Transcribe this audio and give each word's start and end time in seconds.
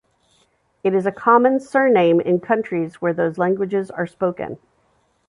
It 0.83 0.95
is 0.95 1.05
a 1.05 1.11
common 1.11 1.59
surname 1.59 2.21
in 2.21 2.39
countries 2.39 3.03
where 3.03 3.13
those 3.13 3.37
languages 3.37 3.91
are 3.91 4.07
spoken. 4.07 4.57